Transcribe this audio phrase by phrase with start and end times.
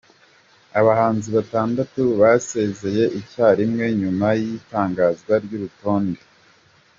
[0.79, 6.21] Abahanzi batandatu basezeye icyarimwe nyuma y’itangazwa ry’urutonde